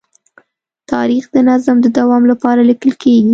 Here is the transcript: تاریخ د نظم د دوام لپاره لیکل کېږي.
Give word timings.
تاریخ 0.91 1.23
د 1.35 1.37
نظم 1.49 1.77
د 1.81 1.87
دوام 1.99 2.23
لپاره 2.31 2.61
لیکل 2.69 2.91
کېږي. 3.03 3.29